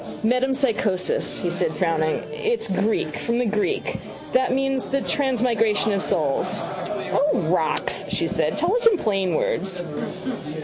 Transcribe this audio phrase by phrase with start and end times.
[0.23, 2.23] —Metempsychosis, he said, frowning.
[2.31, 3.99] It's Greek: from the Greek.
[4.33, 6.63] That means the transmigration of souls.
[7.13, 8.05] —O, rocks!
[8.09, 8.57] she said.
[8.57, 9.83] Tell us in plain words.